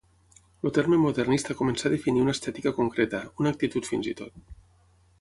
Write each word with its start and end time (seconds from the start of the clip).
El 0.67 0.71
terme 0.77 0.97
Modernista 1.01 1.57
començà 1.59 1.93
definir 1.95 2.25
una 2.25 2.35
estètica 2.39 2.75
concreta, 2.81 3.23
una 3.45 3.57
actitud 3.57 3.93
fins 3.95 4.15
i 4.15 4.19
tot. 4.25 4.47